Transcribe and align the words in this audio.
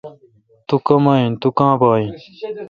تو 0.67 0.75
کما 0.85 1.13
این۔۔تو 1.21 1.49
کاں 1.57 1.73
با 1.81 1.91
این؟ 1.99 2.13